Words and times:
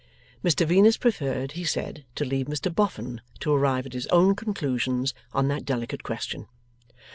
Mr 0.43 0.65
Venus 0.65 0.97
preferred, 0.97 1.51
he 1.51 1.63
said, 1.63 2.05
to 2.15 2.25
leave 2.25 2.47
Mr 2.47 2.73
Boffin 2.73 3.21
to 3.39 3.53
arrive 3.53 3.85
at 3.85 3.93
his 3.93 4.07
own 4.07 4.33
conclusions 4.35 5.13
on 5.31 5.47
that 5.49 5.63
delicate 5.63 6.01
question. 6.01 6.47